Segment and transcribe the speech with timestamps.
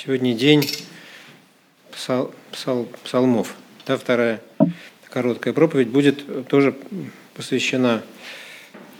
[0.00, 0.64] Сегодня день
[1.90, 3.56] псал, псал, псалмов.
[3.84, 4.40] Да, вторая
[5.10, 6.76] короткая проповедь будет тоже
[7.34, 8.04] посвящена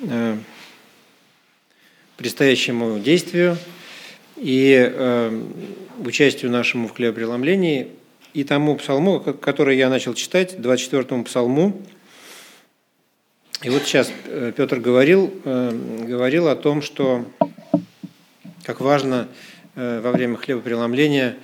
[0.00, 0.36] э,
[2.16, 3.56] предстоящему действию
[4.34, 5.42] и э,
[6.04, 7.92] участию нашему в хлебопреломлении
[8.34, 11.80] и тому псалму, который я начал читать, 24-му псалму.
[13.62, 17.24] И вот сейчас э, Петр говорил, э, говорил о том, что
[18.64, 19.28] как важно
[19.78, 21.36] во время хлебопреломления,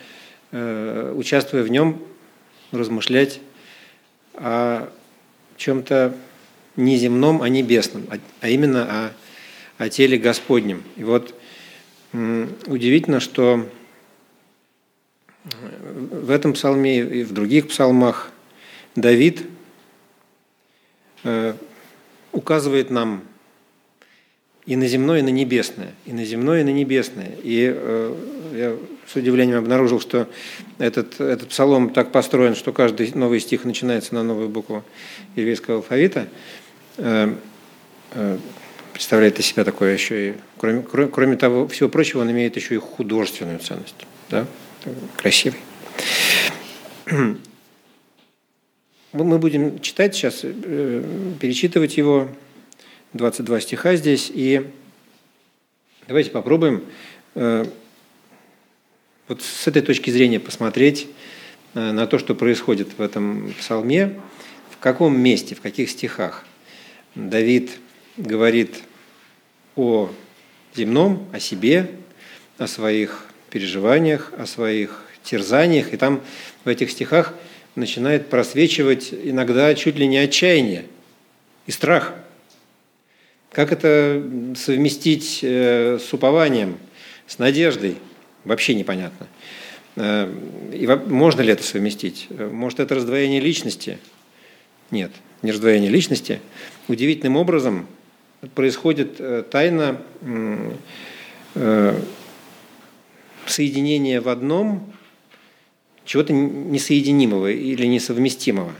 [0.51, 2.02] э, участвуя в нем,
[2.73, 3.41] размышлять
[4.34, 4.88] о
[5.57, 6.16] чем-то
[6.77, 8.07] неземном, а небесном,
[8.41, 9.12] а именно
[9.79, 10.83] о, о теле Господнем.
[10.97, 11.34] И вот
[12.66, 13.69] удивительно, что
[15.45, 18.32] в этом псалме и в других псалмах
[18.96, 19.43] Давид
[21.23, 21.55] э,
[22.32, 23.23] указывает нам
[24.66, 27.32] и на земное, и на небесное, и на земное, и на небесное.
[27.42, 28.14] И э,
[28.54, 30.27] я с удивлением обнаружил, что
[30.78, 34.82] этот, этот псалом так построен, что каждый новый стих начинается на новую букву
[35.37, 36.29] еврейского алфавита.
[36.96, 37.34] Э,
[38.12, 38.38] э,
[38.95, 42.76] представляет из себя такое еще и, кроме, кроме, кроме того, всего прочего, он имеет еще
[42.76, 44.06] и художественную ценность.
[44.30, 44.46] Да?
[45.16, 45.59] Красивый.
[49.12, 51.02] Мы будем читать сейчас, э,
[51.38, 52.28] перечитывать его,
[53.15, 54.30] 22 стиха здесь.
[54.34, 54.68] И
[56.09, 56.84] давайте попробуем
[57.37, 57.65] э,
[59.29, 61.06] вот с этой точки зрения посмотреть
[61.74, 64.21] э, на то, что происходит в этом псалме,
[64.69, 66.44] в каком месте, в каких стихах
[67.15, 67.71] Давид
[68.16, 68.82] говорит
[69.76, 70.10] о
[70.75, 71.93] земном, о себе,
[72.59, 75.94] о своих переживаниях, о своих терзаниях.
[75.94, 76.21] И там
[76.65, 77.32] в этих стихах
[77.76, 80.87] начинает просвечивать иногда чуть ли не отчаяние
[81.69, 82.12] и страх–
[83.55, 84.22] как это
[84.56, 86.77] совместить э, с упованием,
[87.27, 87.97] с надеждой?
[88.44, 89.28] Вообще непонятно.
[89.94, 90.31] Э,
[90.72, 92.27] и можно ли это совместить?
[92.31, 93.99] Может, это раздвоение личности?
[94.91, 95.12] Нет,
[95.43, 96.41] не раздвоение личности.
[96.89, 97.87] Удивительным образом
[98.55, 100.01] происходит э, тайна
[103.47, 104.93] соединения в одном
[106.05, 108.73] чего-то несоединимого или несовместимого.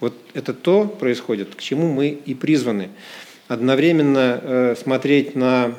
[0.00, 2.90] Вот это то происходит, к чему мы и призваны
[3.48, 5.74] одновременно э, смотреть на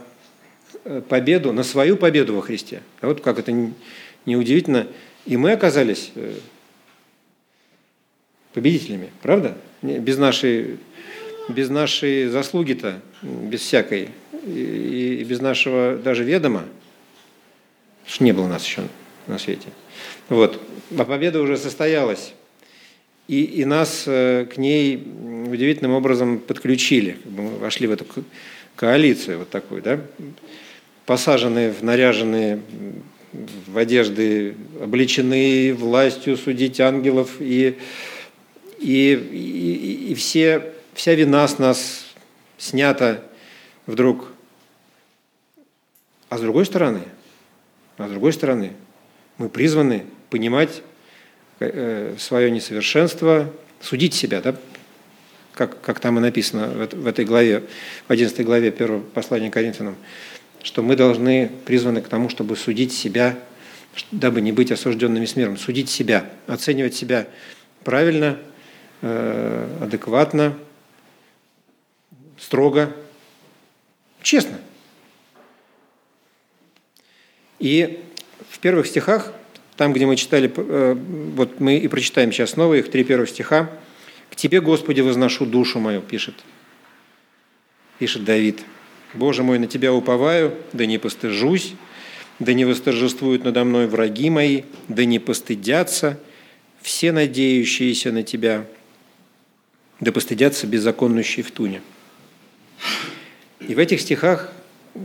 [0.83, 2.81] э, победу, на свою победу во Христе.
[3.01, 3.53] А вот как это
[4.25, 4.87] неудивительно.
[5.25, 6.35] И мы оказались э,
[8.53, 9.57] победителями, правда?
[9.81, 10.79] Без нашей,
[11.49, 14.09] без нашей заслуги-то, без всякой,
[14.45, 16.63] и без нашего даже ведома,
[18.05, 18.83] что не было нас еще
[19.27, 19.67] на свете.
[20.29, 20.61] Вот.
[20.97, 22.33] А победа уже состоялась.
[23.27, 24.95] И, и нас к ней
[25.51, 27.17] удивительным образом подключили.
[27.25, 28.05] Мы вошли в эту
[28.75, 29.99] коалицию вот такую, да,
[31.05, 32.61] посаженные, в наряженные
[33.67, 37.77] в одежды, обличены властью судить ангелов, и,
[38.79, 42.05] и, и, и все, вся вина с нас
[42.57, 43.23] снята
[43.85, 44.31] вдруг.
[46.29, 47.03] А с другой стороны,
[47.97, 48.73] а с другой стороны,
[49.37, 50.81] мы призваны понимать э,
[51.59, 53.51] свое несовершенство,
[53.81, 54.55] судить себя, да,
[55.53, 57.63] как, как там и написано в, этой главе,
[58.07, 59.95] в 11 главе первого послания Коринфянам,
[60.61, 63.37] что мы должны призваны к тому, чтобы судить себя,
[64.11, 67.27] дабы не быть осужденными с миром, судить себя, оценивать себя
[67.83, 68.37] правильно,
[69.01, 70.57] э, адекватно,
[72.39, 72.93] строго,
[74.21, 74.59] честно.
[77.59, 78.03] И
[78.49, 79.33] в первых стихах,
[79.77, 80.97] там, где мы читали, э,
[81.35, 83.69] вот мы и прочитаем сейчас снова их три первых стиха,
[84.35, 86.35] Тебе, Господи, возношу душу мою, пишет,
[87.97, 88.59] пишет Давид.
[89.15, 91.73] Боже мой, на Тебя уповаю, да не постыжусь,
[92.37, 96.19] да не восторжествуют надо мной враги мои, да не постыдятся
[96.81, 98.67] все надеющиеся на Тебя,
[99.99, 101.81] да постыдятся беззаконнущие в туне.
[103.59, 104.53] И в этих стихах,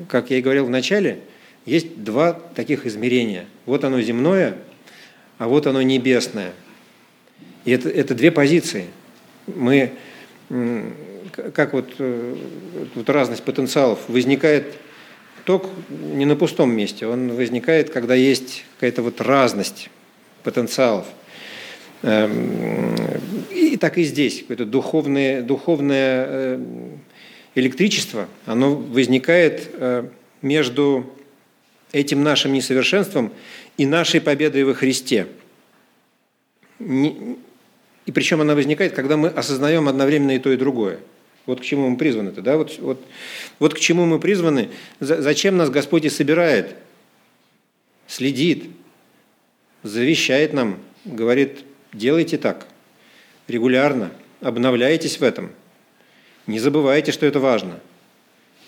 [0.08, 1.20] как я и говорил в начале,
[1.64, 3.46] есть два таких измерения.
[3.66, 4.56] Вот оно земное,
[5.38, 6.52] а вот оно небесное.
[7.64, 8.86] И это, это две позиции–
[9.46, 9.92] мы,
[11.54, 12.36] как вот, э,
[12.94, 14.74] вот разность потенциалов, возникает
[15.44, 19.90] ток не на пустом месте, он возникает, когда есть какая-то вот разность
[20.44, 21.06] потенциалов.
[22.02, 22.94] Эм,
[23.50, 26.60] и так и здесь, какое-то духовное, духовное э,
[27.54, 30.08] электричество, оно возникает э,
[30.42, 31.12] между
[31.92, 33.32] этим нашим несовершенством
[33.76, 35.28] и нашей победой во Христе.
[36.80, 40.98] И причем она возникает, когда мы осознаем одновременно и то, и другое.
[41.46, 42.56] Вот к чему мы призваны-то, да?
[42.56, 43.04] Вот, вот,
[43.58, 46.76] вот к чему мы призваны, зачем нас Господь и собирает,
[48.06, 48.70] следит,
[49.82, 52.68] завещает нам, говорит, делайте так,
[53.48, 55.50] регулярно, обновляйтесь в этом,
[56.46, 57.80] не забывайте, что это важно.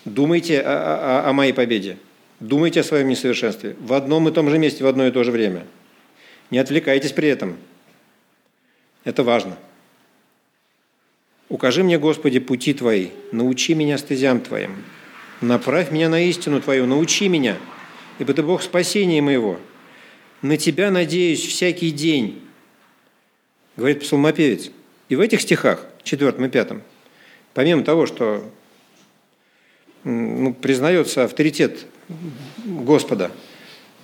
[0.04, 1.96] Думайте о, о, о моей победе,
[2.48, 5.30] думайте о своем несовершенстве в одном и том же месте в одно и то же
[5.30, 5.66] время.
[6.50, 7.56] Не отвлекайтесь при этом.
[9.04, 9.56] Это важно.
[11.48, 14.82] Укажи мне, Господи, пути Твои, научи меня стезям Твоим.
[15.40, 17.56] Направь меня на истину Твою, научи меня,
[18.18, 19.58] ибо Ты Бог спасения моего.
[20.42, 22.42] На Тебя надеюсь всякий день,
[23.76, 24.70] говорит псалмопевец.
[25.08, 26.82] И в этих стихах, четвертом и пятом,
[27.52, 28.50] помимо того, что
[30.02, 31.86] ну, признается авторитет
[32.64, 33.30] Господа,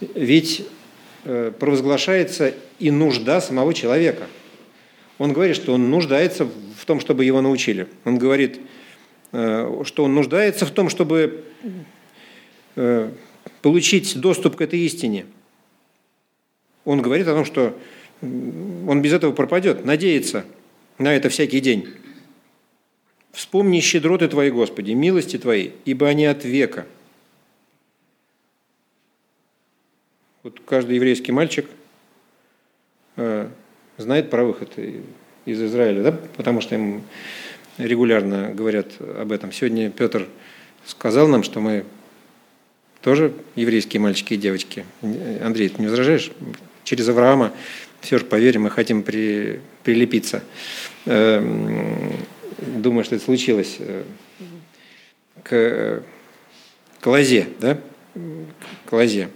[0.00, 0.66] ведь
[1.24, 4.26] э, провозглашается и нужда самого человека.
[5.18, 7.88] Он говорит, что он нуждается в том, чтобы его научили.
[8.04, 8.60] Он говорит,
[9.32, 11.44] э, что он нуждается в том, чтобы
[12.76, 13.10] э,
[13.62, 15.26] получить доступ к этой истине.
[16.84, 17.76] Он говорит о том, что
[18.22, 20.44] он без этого пропадет, надеется
[20.98, 21.88] на это всякий день.
[23.32, 26.86] Вспомни щедроты Твои, Господи, милости Твои, ибо они от века.
[30.42, 31.66] Вот каждый еврейский мальчик
[33.16, 33.48] э,
[33.98, 34.72] знает про выход
[35.44, 36.12] из Израиля, да?
[36.36, 37.02] потому что им
[37.76, 39.52] регулярно говорят об этом.
[39.52, 40.26] Сегодня Петр
[40.86, 41.84] сказал нам, что мы
[43.02, 44.86] тоже еврейские мальчики и девочки.
[45.02, 46.30] Андрей, ты не возражаешь?
[46.84, 47.52] Через Авраама
[48.00, 50.42] все же поверим, мы хотим при, прилепиться.
[51.04, 52.14] Эм,
[52.58, 54.04] думаю, что это случилось э,
[55.42, 56.02] к,
[56.98, 57.78] к лозе, да?
[58.86, 59.28] К лозе.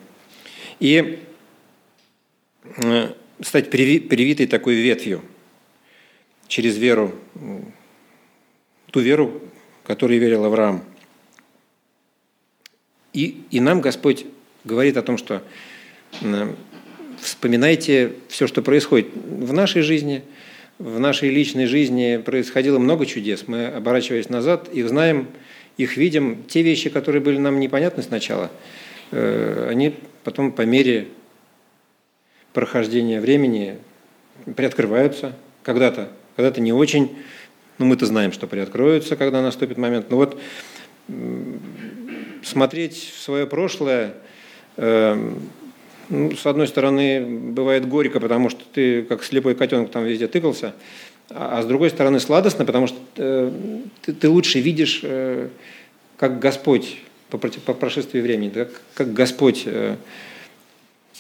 [0.81, 1.19] И
[2.65, 5.23] э, стать привитой такой ветвью
[6.49, 7.15] через веру,
[8.91, 9.43] ту веру,
[9.85, 10.85] которой верил Авраам.
[13.13, 14.27] И, и нам Господь
[14.65, 15.43] говорит о том, что
[17.21, 20.23] вспоминайте все, что происходит в нашей жизни,
[20.79, 23.45] в нашей личной жизни происходило много чудес.
[23.47, 25.29] Мы, оборачиваясь назад, их знаем,
[25.77, 26.45] их видим.
[26.45, 28.51] Те вещи, которые были нам непонятны сначала,
[29.11, 31.09] они потом по мере
[32.53, 33.79] прохождения времени
[34.57, 37.17] приоткрываются когда-то, когда-то не очень,
[37.79, 40.11] но мы-то знаем, что приоткроются, когда наступит момент.
[40.11, 40.41] Но вот
[42.43, 44.15] смотреть в свое прошлое
[44.77, 45.33] э,
[46.09, 50.75] ну, с одной стороны, бывает горько, потому что ты как слепой котенок там везде тыкался,
[51.31, 53.51] а, а с другой стороны сладостно, потому что э,
[54.21, 55.49] ты, лучше видишь, э,
[56.17, 56.99] как Господь
[57.31, 59.97] по, по прошествии времени, как, как Господь э,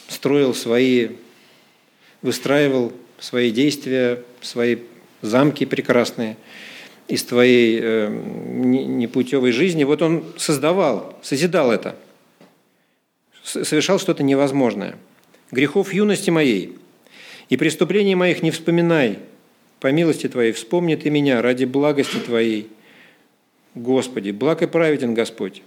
[0.09, 1.11] строил свои,
[2.23, 4.79] выстраивал свои действия, свои
[5.23, 6.37] замки прекрасные
[7.09, 9.85] из твоей э, непутевой жизни.
[9.85, 11.97] Вот он создавал, созидал это–
[13.45, 14.97] совершал что-то невозможное.
[15.51, 16.77] Грехов юности моей
[17.49, 19.19] и преступлений моих не вспоминай.
[19.81, 22.69] По милости Твоей вспомни Ты меня ради благости Твоей.
[23.75, 25.62] Господи, благ и праведен Господь.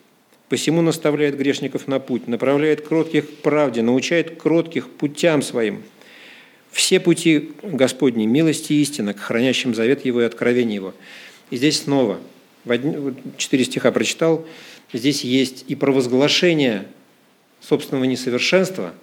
[0.49, 5.83] Посему наставляет грешников на путь, направляет кротких к правде, научает кротких путям своим.
[6.71, 10.93] Все пути Господни, милости и истина, к хранящим завет Его и откровение Его.
[11.49, 12.19] И здесь снова,
[13.37, 14.45] четыре стиха прочитал,
[14.93, 16.87] здесь есть и провозглашение
[17.59, 18.93] собственного несовершенства,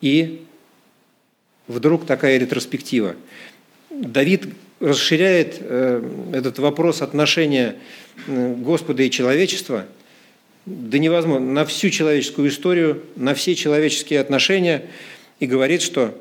[0.00, 0.44] и
[1.66, 3.16] вдруг такая ретроспектива.
[4.00, 4.48] Давид
[4.80, 6.02] расширяет э,
[6.32, 7.76] этот вопрос отношения
[8.26, 9.86] э, Господа и человечества
[10.66, 14.84] да невозможно, на всю человеческую историю, на все человеческие отношения
[15.40, 16.14] и говорит, что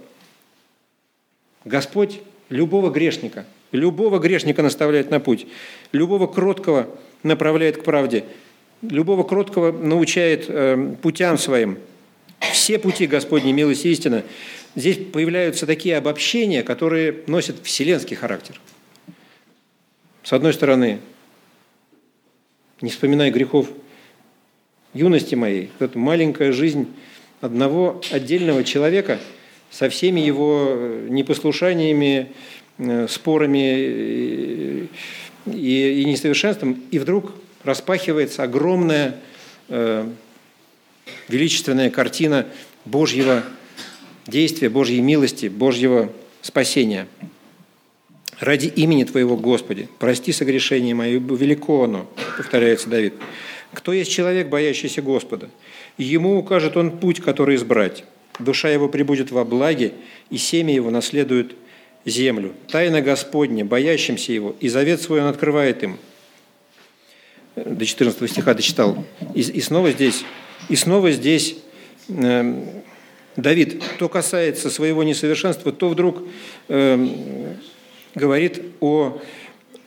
[1.66, 5.48] Господь любого грешника, любого грешника наставляет на путь,
[5.92, 6.88] любого кроткого
[7.24, 8.24] направляет к правде–
[8.82, 11.78] любого кроткого научает э, путям своим.
[12.52, 14.24] Все пути Господней милости и истины.
[14.78, 18.62] Здесь появляются такие обобщения, которые носят вселенский характер.
[20.22, 21.00] С одной стороны,
[22.82, 23.70] не вспоминая грехов
[24.94, 26.94] юности моей, это маленькая жизнь
[27.42, 29.18] одного отдельного человека
[29.72, 32.34] со всеми его э, непослушаниями,
[32.78, 34.90] э, спорами
[35.48, 37.32] и, и несовершенством, и вдруг
[37.64, 39.16] распахивается огромная
[39.70, 40.08] э,
[41.30, 42.46] величественная картина
[42.86, 43.44] Божьего
[44.28, 47.08] действия, Божьей милости, Божьего спасения.
[48.40, 52.08] «Ради имени Твоего, Господи, прости согрешение мое, велико оно»,
[52.38, 53.16] повторяется Давид.
[53.74, 55.50] «Кто есть человек, боящийся Господа?
[55.98, 58.04] Ему укажет он путь, который избрать.
[58.40, 59.94] Душа его прибудет во благе,
[60.30, 61.56] и семя его наследует
[62.06, 62.54] землю.
[62.70, 65.98] Тайна Господня, боящимся его, и завет свой он открывает им
[67.66, 69.04] до 14 стиха дочитал.
[69.34, 70.24] И, и снова здесь,
[70.70, 71.58] и снова здесь
[72.10, 72.82] э,
[73.38, 76.24] Давид то касается своего несовершенства, то вдруг
[76.68, 77.08] э,
[78.16, 79.22] говорит о,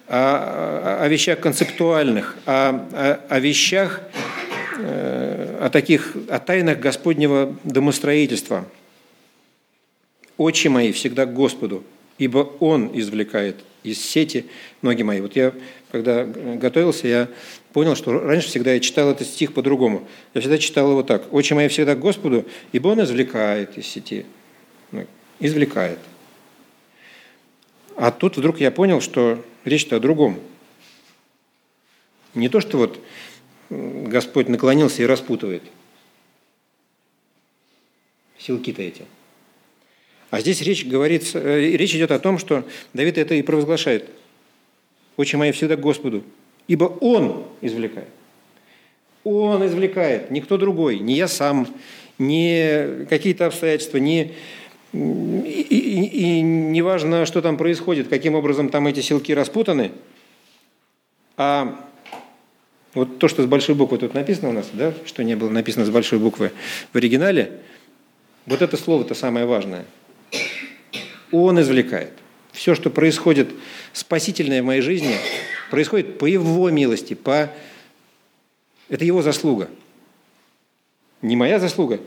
[0.07, 4.02] о, о вещах концептуальных, о, о, о вещах,
[4.78, 8.66] э, о таких, о тайнах Господнего домостроительства.
[10.37, 11.83] «Очи мои всегда к Господу,
[12.19, 14.47] ибо Он извлекает из сети
[14.80, 15.21] ноги мои».
[15.21, 15.52] Вот я,
[15.90, 17.28] когда готовился, я
[17.73, 20.06] понял, что раньше всегда я читал этот стих по-другому.
[20.35, 21.32] Я всегда читал его так.
[21.32, 24.26] «Очи мои всегда к Господу, ибо Он извлекает из сети».
[24.92, 25.06] Ну,
[25.38, 25.99] извлекает.
[27.97, 30.40] А тут вдруг я понял, что речь-то о другом.
[32.35, 32.99] Не то, что вот
[33.68, 35.62] Господь наклонился и распутывает.
[38.38, 39.04] Силки-то эти.
[40.30, 44.09] А здесь речь, говорится, э, речь идет о том, что Давид это и провозглашает.
[45.20, 46.24] «Очи мои всегда к Господу,
[46.66, 48.08] ибо Он извлекает.
[49.22, 51.68] Он извлекает, никто другой, не я сам,
[52.16, 54.32] не какие-то обстоятельства, не,
[54.94, 54.96] и,
[55.68, 59.92] и, и не важно, что там происходит, каким образом там эти силки распутаны,
[61.36, 61.86] а
[62.94, 65.84] вот то, что с большой буквы тут написано у нас, да, что не было написано
[65.84, 66.50] с большой буквы
[66.94, 67.60] в оригинале,
[68.46, 69.84] вот это слово-то самое важное.
[71.30, 72.12] Он извлекает.
[72.52, 73.50] Все, что происходит
[73.92, 75.14] спасительное в моей жизни,
[75.71, 77.52] происходит по Его милости, по...
[78.88, 79.69] это Его заслуга.
[81.23, 82.00] Не моя заслуга,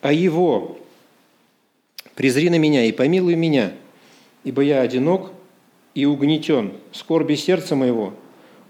[0.00, 0.78] а Его.
[2.14, 3.72] «Презри на меня и помилуй меня,
[4.42, 5.30] ибо я одинок
[5.94, 8.12] и угнетен, скорби сердца моего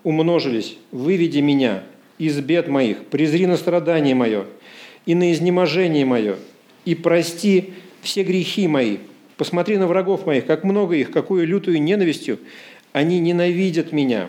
[0.03, 1.85] умножились, выведи меня
[2.19, 4.47] из бед моих, презри на страдание мое
[5.07, 6.37] и на изнеможение мое,
[6.85, 8.99] и прости все грехи мои.
[9.39, 12.41] Посмотри на врагов моих, как много их, какую лютую ненавистью
[12.93, 14.29] они ненавидят меня.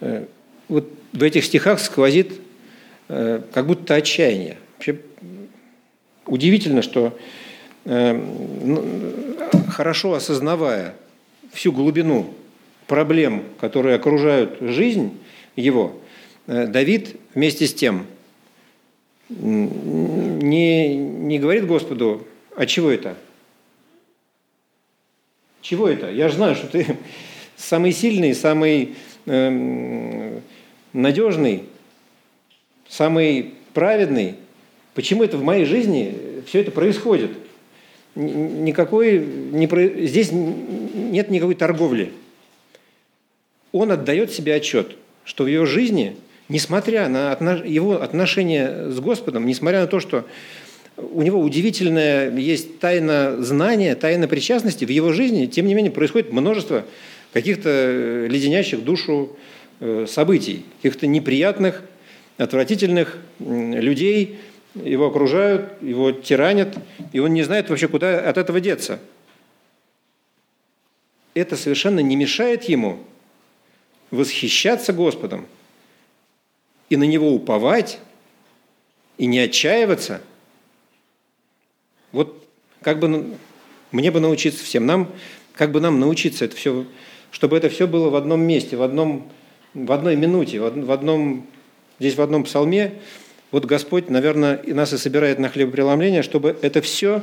[0.00, 0.26] Э,
[0.68, 2.32] вот в этих стихах сквозит
[3.08, 4.58] э, как будто отчаяние.
[4.74, 5.00] Вообще
[6.26, 7.18] удивительно, что
[7.86, 8.84] э, ну,
[9.68, 10.94] хорошо осознавая
[11.54, 12.34] всю глубину
[12.86, 15.18] проблем, которые окружают жизнь
[15.56, 15.98] его,
[16.46, 18.06] Давид вместе с тем
[19.30, 22.26] не, не говорит Господу,
[22.56, 23.16] а чего это?
[25.60, 26.10] Чего это?
[26.10, 26.98] Я же знаю, что ты
[27.56, 28.94] самый сильный, самый
[29.26, 30.40] э,
[30.92, 31.64] надежный,
[32.88, 34.36] самый праведный.
[34.94, 37.32] Почему это в моей жизни все это происходит?
[38.14, 42.12] Никакой, не, здесь нет никакой торговли.
[43.72, 46.16] Он отдает себе отчет, что в его жизни,
[46.48, 47.32] несмотря на
[47.64, 50.26] его отношения с Господом, несмотря на то, что
[50.96, 54.84] у него удивительная есть тайна знания, тайна причастности.
[54.84, 56.84] В его жизни, тем не менее происходит множество
[57.32, 59.36] каких-то э, леденящих душу
[59.80, 61.82] э, событий, каких-то неприятных,
[62.36, 64.38] отвратительных людей,
[64.74, 66.76] его окружают, его тиранят,
[67.12, 69.00] и он не знает вообще, куда от этого деться.
[71.34, 72.98] Это совершенно не мешает ему
[74.10, 75.46] восхищаться Господом
[76.88, 77.98] и на Него уповать,
[79.18, 80.20] и не отчаиваться–
[82.14, 82.46] вот
[82.80, 83.36] как бы
[83.90, 85.10] мне бы научиться всем, нам,
[85.54, 86.86] как бы нам научиться это все,
[87.30, 89.28] чтобы это все было в одном месте, в, одном,
[89.74, 91.46] в одной минуте, в одном,
[91.98, 92.94] здесь в одном псалме.
[93.50, 97.22] Вот Господь, наверное, и нас и собирает на хлебопреломление, чтобы это все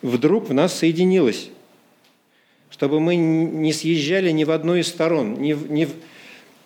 [0.00, 1.50] вдруг в нас соединилось,
[2.70, 5.90] чтобы мы не съезжали ни в одну из сторон, ни в, ни в,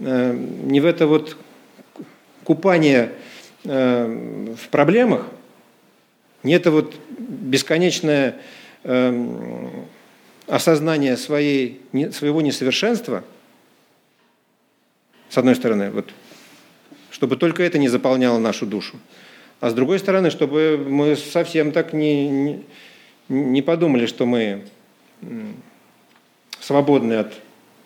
[0.00, 0.32] э,
[0.64, 1.36] ни в это вот
[2.44, 3.12] купание
[3.64, 5.26] э, в проблемах,
[6.46, 8.36] не это вот бесконечное
[8.84, 9.68] э,
[10.46, 11.80] осознание своей,
[12.12, 13.24] своего несовершенства,
[15.28, 16.08] с одной стороны, вот,
[17.10, 18.96] чтобы только это не заполняло нашу душу,
[19.58, 22.64] а с другой стороны, чтобы мы совсем так не, не,
[23.28, 24.66] не подумали, что мы
[26.60, 27.34] свободны от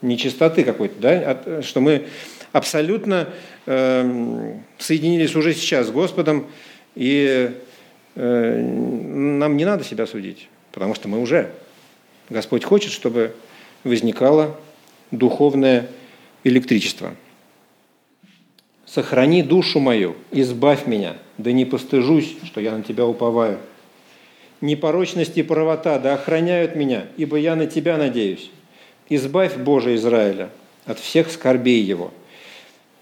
[0.02, 2.08] нечистоты какой-то, да, от, что мы
[2.52, 3.30] абсолютно
[3.64, 6.46] э, соединились уже сейчас с Господом
[6.94, 7.52] и
[8.14, 11.50] нам не надо себя судить, потому что мы уже.
[12.28, 13.34] Господь хочет, чтобы
[13.84, 14.58] возникало
[15.10, 15.88] духовное
[16.44, 17.14] электричество.
[18.86, 23.58] «Сохрани душу мою, избавь меня, да не постыжусь, что я на тебя уповаю.
[24.60, 28.50] Непорочность и правота да охраняют меня, ибо я на тебя надеюсь.
[29.08, 30.50] Избавь, Боже Израиля,
[30.86, 32.12] от всех скорбей его».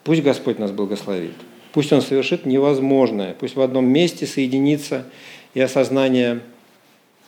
[0.08, 1.34] Пусть Господь нас благословит.
[1.78, 5.06] Пусть он совершит невозможное, пусть в одном месте соединится
[5.54, 6.40] и осознание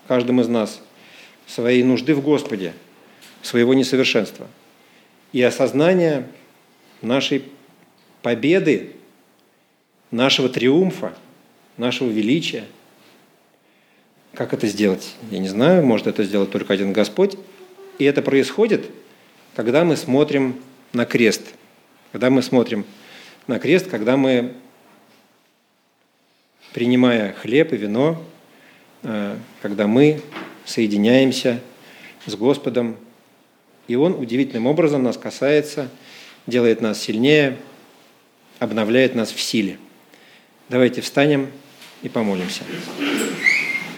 [0.09, 0.83] каждым из нас
[1.47, 2.73] своей нужды в Господе,
[3.43, 4.49] своего несовершенства,
[5.33, 6.27] и осознание
[7.01, 7.45] нашей
[8.23, 8.91] победы,
[10.11, 11.15] нашего триумфа,
[11.77, 12.65] нашего величия,
[14.35, 15.15] Как это сделать?
[15.31, 17.37] Я не знаю, может это сделать только один Господь.
[18.01, 18.87] И это происходит,
[19.55, 20.61] когда мы смотрим
[20.93, 21.43] на крест.
[22.11, 22.85] Когда мы смотрим
[23.47, 24.55] на крест, когда мы,
[26.73, 28.23] принимая хлеб и вино,
[29.03, 30.23] э, когда мы
[30.65, 31.61] соединяемся
[32.27, 32.97] с Господом,
[33.89, 35.89] и Он удивительным образом нас касается,
[36.47, 37.57] делает нас сильнее,
[38.59, 39.79] обновляет нас в силе.
[40.69, 41.51] Давайте встанем
[42.03, 42.63] и помолимся.